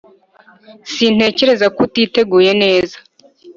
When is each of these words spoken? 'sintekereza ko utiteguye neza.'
'sintekereza 0.91 1.65
ko 1.75 1.79
utiteguye 1.87 2.51
neza.' 2.61 2.95